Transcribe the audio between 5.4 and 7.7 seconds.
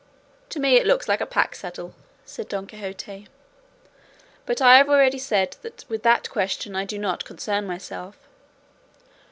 that with that question I do not concern